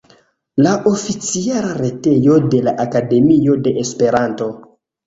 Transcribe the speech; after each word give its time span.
La 0.67 0.71
oficiala 0.91 1.75
retejo 1.83 2.41
de 2.55 2.65
la 2.71 2.75
Akademio 2.89 3.61
de 3.69 3.79
Esperanto. 3.87 4.55